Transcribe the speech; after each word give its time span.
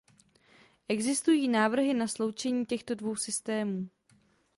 Existují 0.87 1.47
návrhy 1.47 1.93
na 1.93 2.07
sloučení 2.07 2.65
těchto 2.65 2.95
dvou 2.95 3.15
systémů. 3.15 3.89